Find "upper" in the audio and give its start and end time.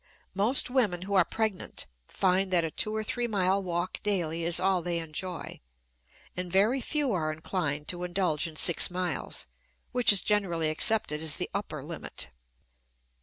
11.53-11.83